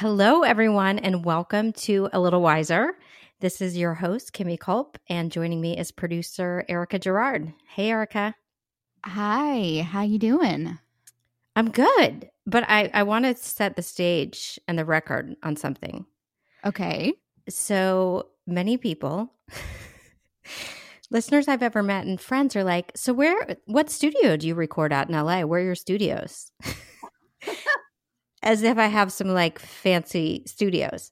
[0.00, 2.96] Hello, everyone, and welcome to All the Wiser.
[3.40, 7.52] This is your host, Kimmy Culp, and joining me is producer Erica Gerard.
[7.68, 8.34] Hey, Erica.
[9.04, 10.78] Hi, how you doing?
[11.54, 16.06] I'm good, but I, I want to set the stage and the record on something.
[16.64, 17.12] Okay.
[17.50, 19.34] So many people,
[21.10, 24.94] listeners I've ever met and friends are like, so where, what studio do you record
[24.94, 25.42] at in LA?
[25.42, 26.52] Where are your studios?
[28.42, 31.10] As if I have some like fancy studios.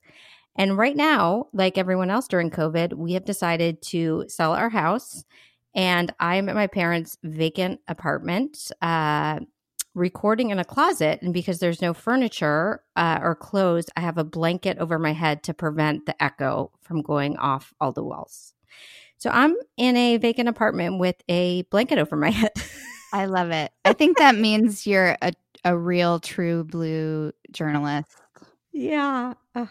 [0.55, 5.23] And right now, like everyone else during COVID, we have decided to sell our house.
[5.75, 8.71] And I'm at my parents' vacant apartment.
[8.81, 9.39] Uh,
[9.95, 14.23] recording in a closet and because there's no furniture uh, or clothes i have a
[14.23, 18.53] blanket over my head to prevent the echo from going off all the walls
[19.17, 22.51] so i'm in a vacant apartment with a blanket over my head
[23.13, 25.33] i love it i think that means you're a,
[25.65, 28.15] a real true blue journalist
[28.71, 29.65] yeah uh,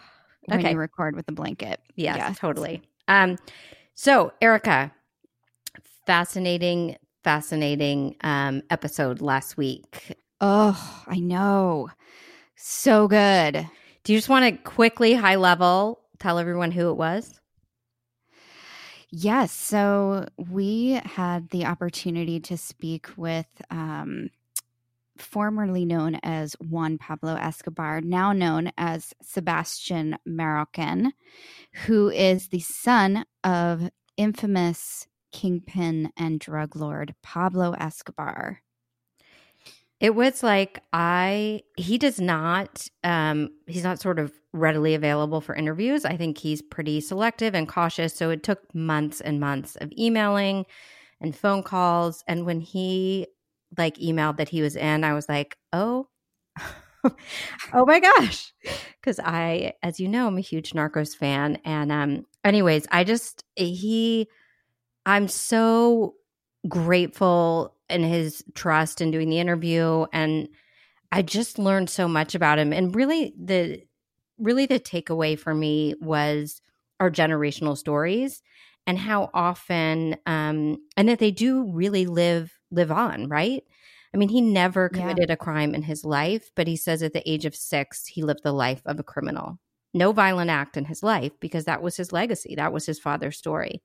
[0.45, 0.71] when okay.
[0.71, 3.37] you record with a blanket yes, yes totally um
[3.95, 4.91] so erica
[6.05, 10.17] fascinating fascinating um, episode last week.
[10.41, 11.89] Oh, I know.
[12.55, 13.67] So good.
[14.03, 17.39] Do you just want to quickly, high level, tell everyone who it was?
[19.11, 19.51] Yes.
[19.51, 24.29] So we had the opportunity to speak with um,
[25.21, 31.11] formerly known as Juan Pablo Escobar, now known as Sebastian Marroquin,
[31.85, 38.61] who is the son of infamous kingpin and drug lord Pablo Escobar.
[39.99, 45.53] It was like I he does not um he's not sort of readily available for
[45.53, 46.05] interviews.
[46.05, 50.65] I think he's pretty selective and cautious, so it took months and months of emailing
[51.21, 53.27] and phone calls and when he
[53.77, 56.07] like emailed that he was in, I was like, "Oh,
[57.73, 58.53] oh my gosh.
[58.99, 63.45] Because i as you know i'm a huge narcos fan and um anyways i just
[63.55, 64.27] he
[65.09, 66.15] I'm so
[66.67, 70.47] grateful in his trust in doing the interview and
[71.11, 73.81] I just learned so much about him and really the
[74.37, 76.61] really the takeaway for me was
[76.99, 78.43] our generational stories
[78.89, 83.63] and how often um and that they do really live live on, right?
[84.13, 85.33] I mean, he never committed yeah.
[85.33, 88.41] a crime in his life, but he says at the age of 6 he lived
[88.43, 89.59] the life of a criminal.
[89.93, 92.55] No violent act in his life because that was his legacy.
[92.55, 93.83] That was his father's story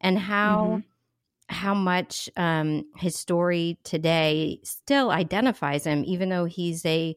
[0.00, 1.54] and how mm-hmm.
[1.54, 7.14] how much um, his story today still identifies him, even though he's a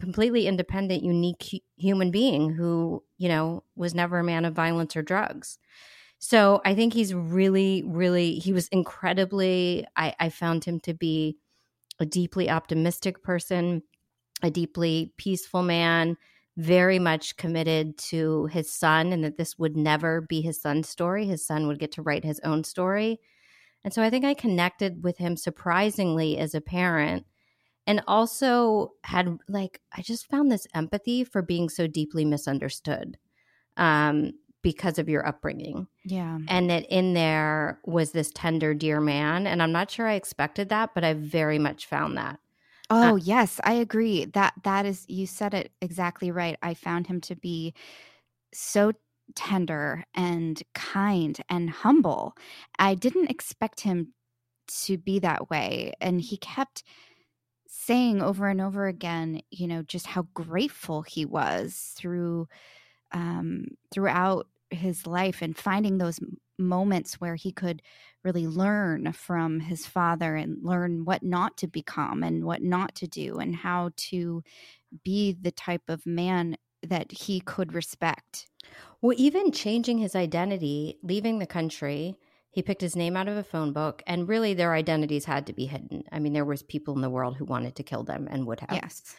[0.00, 4.96] completely independent, unique hu- human being who you know was never a man of violence
[4.96, 5.58] or drugs.
[6.28, 9.86] So I think he's really, really he was incredibly.
[9.94, 11.38] I, I found him to be
[12.00, 13.84] a deeply optimistic person,
[14.42, 16.16] a deeply peaceful man
[16.56, 21.26] very much committed to his son and that this would never be his son's story.
[21.26, 23.20] His son would get to write his own story.
[23.84, 27.26] And so I think I connected with him surprisingly as a parent
[27.86, 33.18] and also had like I just found this empathy for being so deeply misunderstood
[33.76, 34.32] um,
[34.66, 35.86] because of your upbringing.
[36.04, 36.40] Yeah.
[36.48, 39.46] And that in there was this tender, dear man.
[39.46, 42.40] And I'm not sure I expected that, but I very much found that.
[42.90, 44.24] Uh Oh, yes, I agree.
[44.24, 46.58] That that is you said it exactly right.
[46.62, 47.74] I found him to be
[48.52, 48.90] so
[49.36, 52.36] tender and kind and humble.
[52.76, 54.14] I didn't expect him
[54.84, 56.82] to be that way and he kept
[57.68, 62.48] saying over and over again, you know, just how grateful he was through
[63.12, 66.20] um throughout his life and finding those
[66.58, 67.82] moments where he could
[68.24, 73.06] really learn from his father and learn what not to become and what not to
[73.06, 74.42] do and how to
[75.04, 78.46] be the type of man that he could respect.
[79.00, 82.16] Well, even changing his identity, leaving the country,
[82.56, 85.52] he picked his name out of a phone book and really their identities had to
[85.52, 86.04] be hidden.
[86.10, 88.60] I mean, there was people in the world who wanted to kill them and would
[88.60, 88.72] have.
[88.72, 89.14] Yes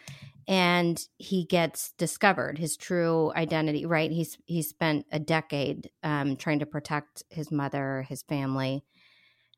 [0.48, 6.60] and he gets discovered his true identity right he's he spent a decade um, trying
[6.60, 8.82] to protect his mother his family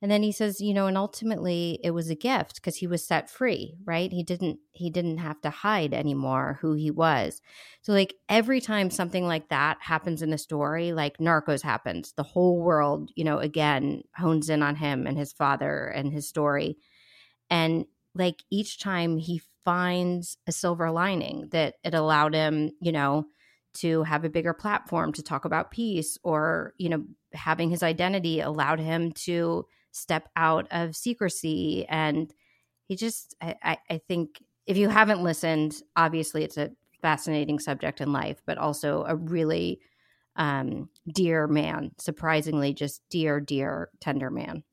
[0.01, 3.05] And then he says, you know, and ultimately it was a gift because he was
[3.05, 4.11] set free, right?
[4.11, 7.41] He didn't he didn't have to hide anymore who he was.
[7.81, 12.23] So like every time something like that happens in a story, like Narcos happens, the
[12.23, 16.77] whole world, you know, again hones in on him and his father and his story.
[17.49, 17.85] And
[18.15, 23.25] like each time he finds a silver lining that it allowed him, you know,
[23.71, 27.03] to have a bigger platform to talk about peace or, you know,
[27.33, 31.85] having his identity allowed him to step out of secrecy.
[31.87, 32.33] And
[32.87, 36.71] he just, I, I think if you haven't listened, obviously it's a
[37.01, 39.79] fascinating subject in life, but also a really
[40.35, 44.63] um, dear man, surprisingly, just dear, dear, tender man.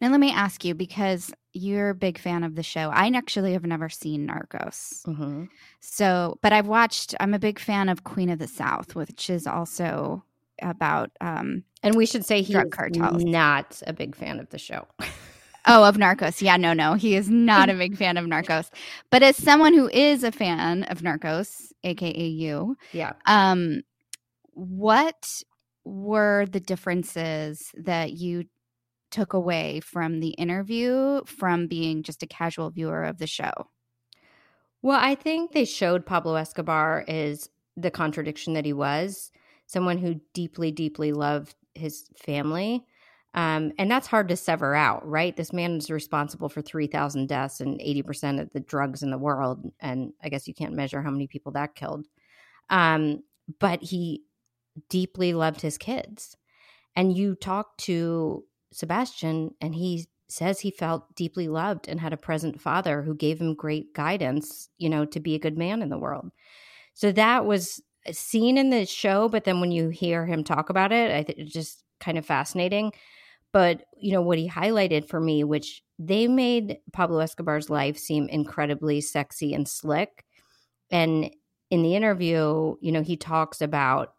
[0.00, 2.90] Now, let me ask you because you're a big fan of the show.
[2.90, 5.04] I actually have never seen Narcos.
[5.04, 5.44] Mm-hmm.
[5.80, 9.46] So, but I've watched, I'm a big fan of Queen of the South, which is
[9.46, 10.24] also
[10.62, 11.10] about.
[11.20, 13.22] Um, and we should say he's cartels.
[13.24, 14.88] not a big fan of the show.
[15.66, 16.40] oh, of Narcos.
[16.40, 16.94] Yeah, no, no.
[16.94, 18.70] He is not a big fan of Narcos.
[19.10, 23.12] But as someone who is a fan of Narcos, aka you, yeah.
[23.26, 23.82] Um,
[24.52, 25.42] what
[25.84, 28.44] were the differences that you
[29.10, 33.52] took away from the interview from being just a casual viewer of the show?
[34.80, 39.30] Well, I think they showed Pablo Escobar is the contradiction that he was
[39.66, 42.84] someone who deeply, deeply loved his family.
[43.34, 45.36] Um, and that's hard to sever out, right?
[45.36, 49.72] This man is responsible for 3,000 deaths and 80% of the drugs in the world.
[49.80, 52.06] And I guess you can't measure how many people that killed.
[52.70, 53.24] Um,
[53.58, 54.22] but he
[54.88, 56.36] deeply loved his kids.
[56.94, 62.16] And you talk to Sebastian, and he says he felt deeply loved and had a
[62.16, 65.88] present father who gave him great guidance, you know, to be a good man in
[65.88, 66.30] the world.
[66.94, 70.92] So that was seen in the show, but then when you hear him talk about
[70.92, 72.92] it, I think it's just kind of fascinating.
[73.52, 78.28] But you know what he highlighted for me, which they made Pablo Escobar's life seem
[78.28, 80.24] incredibly sexy and slick.
[80.90, 81.30] And
[81.70, 84.14] in the interview, you know, he talks about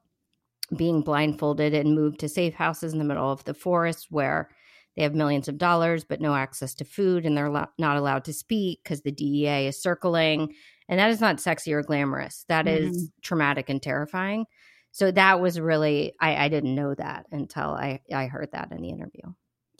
[0.75, 4.49] being blindfolded and moved to safe houses in the middle of the forest where
[4.95, 8.25] they have millions of dollars but no access to food and they're lo- not allowed
[8.25, 10.53] to speak because the DEA is circling
[10.87, 12.89] and that is not sexy or glamorous That mm-hmm.
[12.89, 14.45] is traumatic and terrifying
[14.91, 18.81] so that was really I, I didn't know that until I, I heard that in
[18.81, 19.33] the interview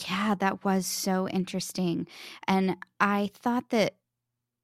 [0.07, 2.07] yeah that was so interesting
[2.47, 3.95] and i thought that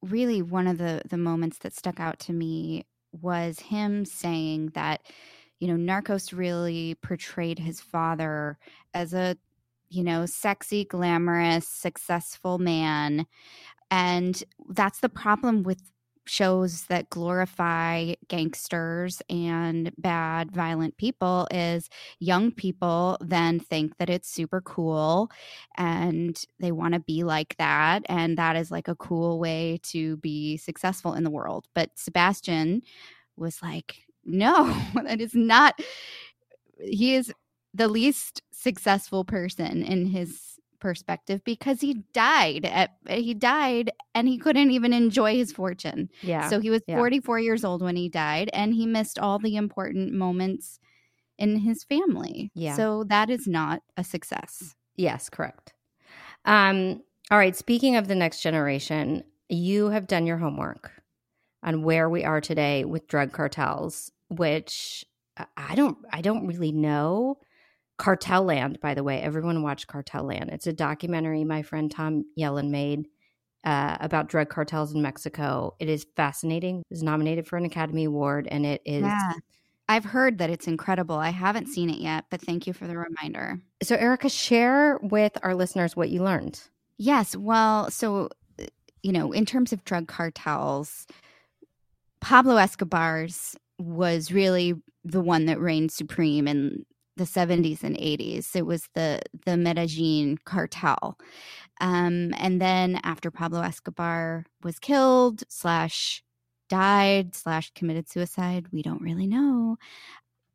[0.02, 5.02] really one of the the moments that stuck out to me was him saying that
[5.62, 8.58] you know, Narcos really portrayed his father
[8.94, 9.36] as a,
[9.90, 13.28] you know, sexy, glamorous, successful man.
[13.88, 15.91] And that's the problem with
[16.26, 21.88] shows that glorify gangsters and bad violent people is
[22.20, 25.30] young people then think that it's super cool
[25.76, 30.16] and they want to be like that and that is like a cool way to
[30.18, 32.82] be successful in the world but sebastian
[33.36, 34.72] was like no,
[35.02, 35.80] that is not.
[36.80, 37.32] He is
[37.74, 40.51] the least successful person in his
[40.82, 46.10] perspective because he died at he died and he couldn't even enjoy his fortune.
[46.22, 46.48] Yeah.
[46.48, 46.96] So he was yeah.
[46.96, 50.80] 44 years old when he died and he missed all the important moments
[51.38, 52.50] in his family.
[52.54, 52.74] Yeah.
[52.74, 54.74] So that is not a success.
[54.96, 55.72] Yes, correct.
[56.44, 60.90] Um all right, speaking of the next generation, you have done your homework
[61.62, 65.04] on where we are today with drug cartels, which
[65.56, 67.38] I don't I don't really know.
[68.02, 70.50] Cartel Land, by the way, everyone watch Cartel Land.
[70.50, 73.06] It's a documentary my friend Tom Yellin made
[73.62, 75.76] uh, about drug cartels in Mexico.
[75.78, 76.80] It is fascinating.
[76.80, 79.02] It was nominated for an Academy Award, and it is.
[79.02, 79.34] Yeah.
[79.88, 81.14] I've heard that it's incredible.
[81.14, 83.60] I haven't seen it yet, but thank you for the reminder.
[83.84, 86.60] So, Erica, share with our listeners what you learned.
[86.98, 87.36] Yes.
[87.36, 88.30] Well, so,
[89.04, 91.06] you know, in terms of drug cartels,
[92.20, 96.84] Pablo Escobar's was really the one that reigned supreme in
[97.16, 98.56] the 70s and 80s.
[98.56, 101.18] It was the the Medellin cartel.
[101.80, 106.22] Um, and then after Pablo Escobar was killed slash
[106.68, 109.76] died slash committed suicide, we don't really know.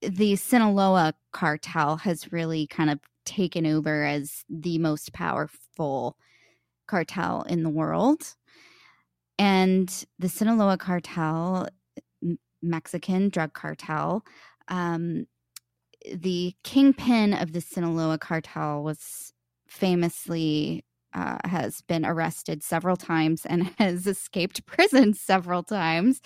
[0.01, 6.17] The Sinaloa cartel has really kind of taken over as the most powerful
[6.87, 8.35] cartel in the world.
[9.37, 11.67] And the Sinaloa cartel,
[12.63, 14.23] Mexican drug cartel,
[14.69, 15.27] um,
[16.13, 19.33] the kingpin of the Sinaloa cartel was
[19.67, 26.21] famously uh, has been arrested several times and has escaped prison several times.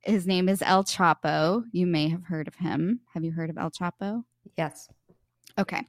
[0.00, 1.64] His name is El Chapo.
[1.72, 3.00] You may have heard of him.
[3.14, 4.22] Have you heard of El Chapo?
[4.56, 4.88] Yes.
[5.58, 5.82] Okay.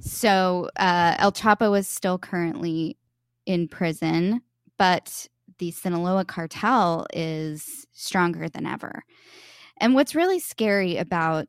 [0.00, 2.96] So uh, El Chapo is still currently
[3.46, 4.42] in prison,
[4.78, 9.02] but the Sinaloa cartel is stronger than ever.
[9.78, 11.46] And what's really scary about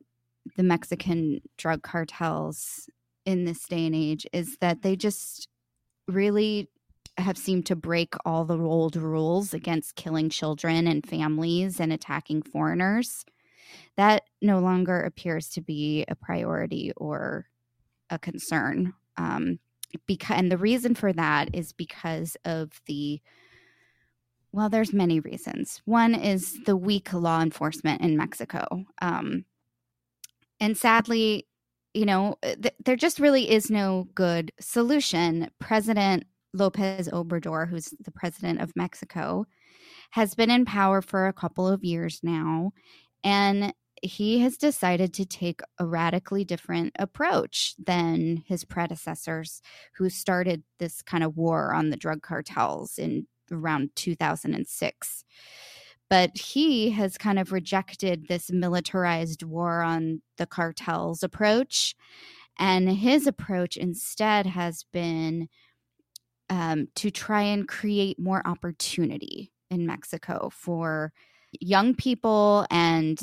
[0.56, 2.88] the Mexican drug cartels
[3.24, 5.48] in this day and age is that they just
[6.06, 6.68] really
[7.18, 12.42] have seemed to break all the old rules against killing children and families and attacking
[12.42, 13.24] foreigners.
[13.96, 17.46] That no longer appears to be a priority or
[18.08, 18.94] a concern.
[19.16, 19.58] Um,
[20.06, 23.20] because, and the reason for that is because of the
[24.50, 25.82] well, there's many reasons.
[25.84, 28.86] One is the weak law enforcement in Mexico.
[29.02, 29.44] Um,
[30.60, 31.46] and sadly,
[31.94, 35.50] you know, eh, th- there just really is no good solution.
[35.58, 39.46] President Lopez Obrador, who's the president of Mexico,
[40.10, 42.72] has been in power for a couple of years now.
[43.24, 49.60] And he has decided to take a radically different approach than his predecessors,
[49.96, 55.24] who started this kind of war on the drug cartels in around 2006.
[56.10, 61.94] But he has kind of rejected this militarized war on the cartels approach.
[62.58, 65.48] And his approach instead has been
[66.50, 71.12] um, to try and create more opportunity in Mexico for
[71.60, 73.18] young people and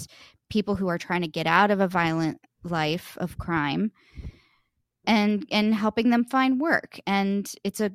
[0.50, 3.92] people who are trying to get out of a violent life of crime
[5.06, 7.92] and and helping them find work and it's a,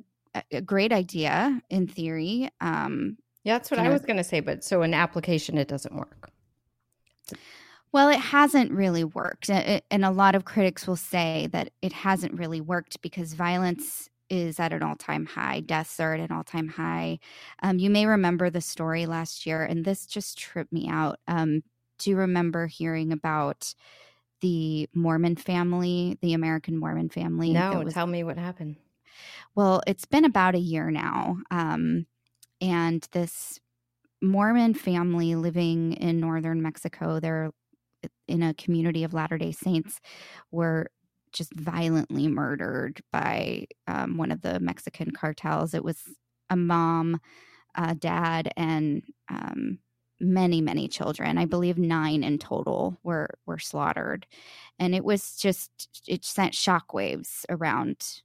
[0.51, 4.63] a great idea in theory um yeah that's what i was going to say but
[4.63, 6.29] so in application it doesn't work
[7.91, 12.33] well it hasn't really worked and a lot of critics will say that it hasn't
[12.33, 15.59] really worked because violence is at an all time high.
[15.59, 17.19] Deaths are at an all time high.
[17.61, 21.19] Um, you may remember the story last year, and this just tripped me out.
[21.27, 21.63] Um,
[21.99, 23.75] do you remember hearing about
[24.39, 27.51] the Mormon family, the American Mormon family?
[27.51, 28.77] No, was, tell me what happened.
[29.53, 31.37] Well, it's been about a year now.
[31.51, 32.07] Um,
[32.61, 33.59] and this
[34.21, 37.51] Mormon family living in northern Mexico, they're
[38.27, 39.99] in a community of Latter day Saints,
[40.51, 40.87] were
[41.33, 45.73] just violently murdered by um, one of the Mexican cartels.
[45.73, 45.99] It was
[46.49, 47.19] a mom,
[47.75, 49.79] a dad, and um,
[50.19, 51.37] many many children.
[51.37, 54.27] I believe nine in total were were slaughtered.
[54.79, 58.21] And it was just it sent shockwaves around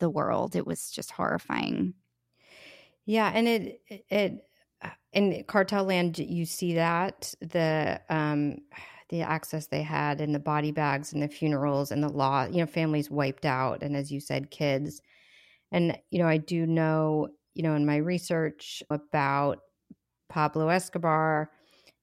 [0.00, 0.56] the world.
[0.56, 1.94] It was just horrifying
[3.10, 4.44] yeah and it it
[4.82, 8.56] uh, in cartel land you see that the um
[9.10, 12.58] the access they had and the body bags and the funerals and the law you
[12.58, 15.02] know families wiped out and as you said kids.
[15.72, 19.58] And you know i do know you know in my research about
[20.28, 21.50] Pablo Escobar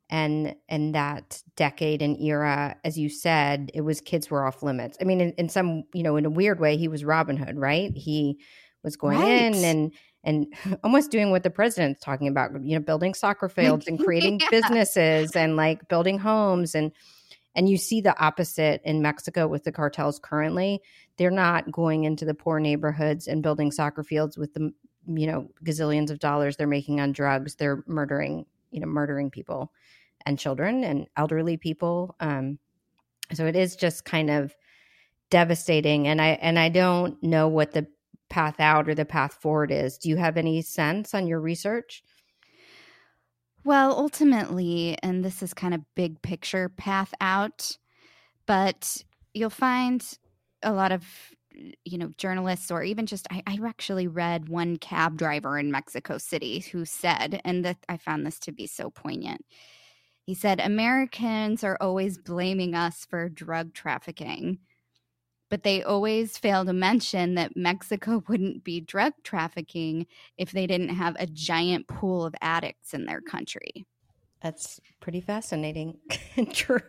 [0.09, 4.97] and and that decade and era as you said it was kids were off limits.
[4.99, 7.57] I mean in, in some you know in a weird way he was robin hood
[7.57, 7.91] right?
[7.95, 8.39] He
[8.87, 9.41] was going right.
[9.41, 9.91] in and
[10.23, 10.53] and
[10.83, 14.47] almost doing what the president's talking about you know building soccer fields and creating yeah.
[14.49, 16.93] businesses and like building homes and
[17.53, 20.81] and you see the opposite in mexico with the cartels currently
[21.17, 24.71] they're not going into the poor neighborhoods and building soccer fields with the
[25.07, 29.73] you know gazillions of dollars they're making on drugs they're murdering you know murdering people
[30.25, 32.57] and children and elderly people um
[33.33, 34.55] so it is just kind of
[35.29, 37.85] devastating and i and i don't know what the
[38.29, 39.97] path out or the path forward is.
[39.97, 42.03] Do you have any sense on your research?
[43.63, 47.77] Well ultimately and this is kind of big picture path out
[48.45, 49.03] but
[49.33, 50.03] you'll find
[50.63, 51.05] a lot of
[51.83, 56.17] you know journalists or even just I, I, actually read one cab driver in mexico
[56.17, 59.43] city who said and that i found this to be so poignant.
[60.23, 64.59] He said americans are always blaming us for drug trafficking
[65.49, 70.05] but they always fail to mention that mexico wouldn't be drug trafficking
[70.37, 73.85] if they didn't have a giant pool of addicts in their country
[74.41, 75.97] that's pretty fascinating
[76.35, 76.79] and true.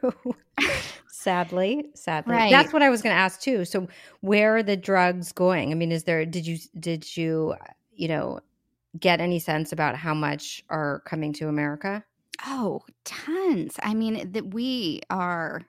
[1.09, 2.51] sadly, sadly, right.
[2.51, 3.65] that's what I was going to ask too.
[3.65, 3.89] So,
[4.21, 5.73] where are the drugs going?
[5.73, 6.25] I mean, is there?
[6.27, 7.55] Did you did you
[7.93, 8.41] you know
[8.99, 12.05] get any sense about how much are coming to America?
[12.47, 13.77] Oh, tons.
[13.83, 15.63] I mean, that we are.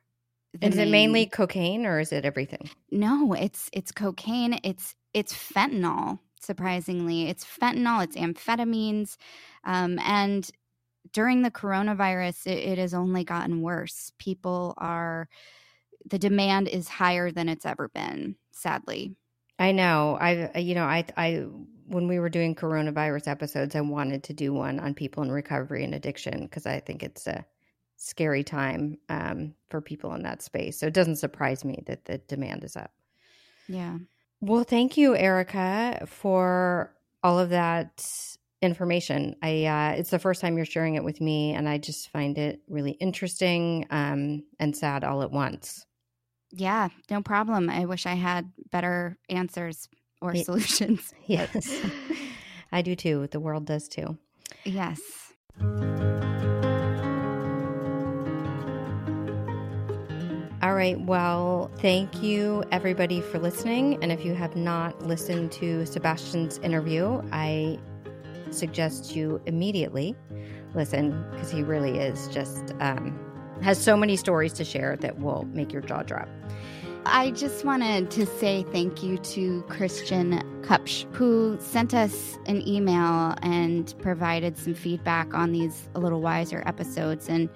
[0.61, 0.87] Is main...
[0.87, 2.69] it mainly cocaine or is it everything?
[2.91, 4.59] No, it's it's cocaine.
[4.63, 6.19] It's it's fentanyl.
[6.41, 8.03] Surprisingly, it's fentanyl.
[8.03, 9.17] It's amphetamines,
[9.65, 10.49] um, and
[11.13, 14.11] during the coronavirus, it, it has only gotten worse.
[14.17, 15.27] People are,
[16.09, 19.15] the demand is higher than it's ever been, sadly.
[19.57, 20.17] I know.
[20.19, 21.45] I, you know, I, I,
[21.87, 25.83] when we were doing coronavirus episodes, I wanted to do one on people in recovery
[25.83, 27.45] and addiction because I think it's a
[28.01, 30.79] scary time um, for people in that space.
[30.79, 32.91] So it doesn't surprise me that the demand is up.
[33.67, 33.97] Yeah.
[34.41, 38.09] Well, thank you, Erica, for all of that
[38.61, 39.35] information.
[39.43, 42.37] I uh, it's the first time you're sharing it with me, and I just find
[42.37, 45.85] it really interesting um, and sad all at once.
[46.51, 47.69] Yeah, no problem.
[47.69, 49.89] I wish I had better answers
[50.21, 51.13] or Ye- solutions.
[51.27, 51.69] Yes,
[52.71, 53.27] I do too.
[53.29, 54.17] The world does too.
[54.63, 54.99] yes.
[60.61, 60.99] All right.
[60.99, 63.97] Well, thank you everybody for listening.
[64.03, 67.79] And if you have not listened to Sebastian's interview, I
[68.51, 70.17] suggest you immediately
[70.75, 73.17] listen because he really is just um,
[73.61, 76.27] has so many stories to share that will make your jaw drop.
[77.05, 83.33] I just wanted to say thank you to Christian Kupsch, who sent us an email
[83.41, 87.29] and provided some feedback on these All the Wiser episodes.
[87.29, 87.49] And,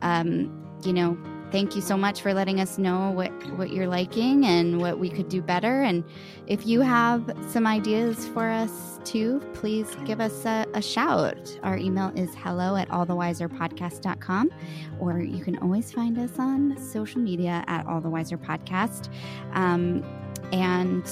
[0.00, 1.18] um, you know,
[1.50, 5.08] thank you so much for letting us know what, what you're liking and what we
[5.08, 5.82] could do better.
[5.82, 6.04] And
[6.46, 11.58] if you have some ideas for us too, please give us a, a shout.
[11.62, 14.50] Our email is hello at allthewiserpodcast.com,
[14.98, 19.08] or you can always find us on social media at All the Wiser Podcast.
[19.52, 20.04] Um,
[20.52, 21.04] and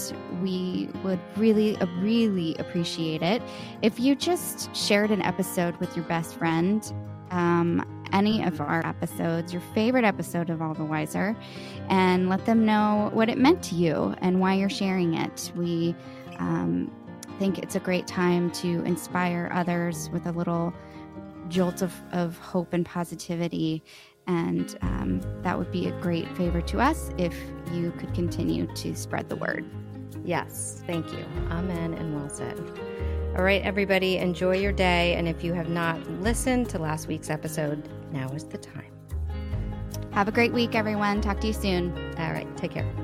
[0.43, 3.43] we would really, uh, really appreciate it
[3.83, 6.93] if you just shared an episode with your best friend.
[7.31, 11.37] Um, any of our episodes, your favorite episode of All the Wiser,
[11.91, 15.53] and let them know what it meant to you and why you're sharing it.
[15.55, 15.95] We
[16.39, 16.91] um,
[17.39, 20.73] think it's a great time to inspire others with a little
[21.49, 23.83] jolt of, of hope and positivity.
[24.27, 27.37] And um, that would be a great favor to us if
[27.73, 29.65] you could continue to spread the word.
[30.25, 31.25] Yes, thank you.
[31.51, 32.59] Amen and well said.
[33.37, 35.15] All right, everybody, enjoy your day.
[35.15, 38.93] And if you have not listened to last week's episode, now is the time.
[40.13, 41.21] Have a great week, everyone.
[41.21, 41.93] Talk to you soon.
[42.17, 43.04] All right, take care.